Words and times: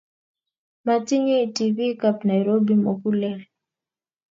Matinyei 0.85 1.47
tibikab 1.55 2.17
Nairobi 2.29 2.73
mugulel 2.83 3.39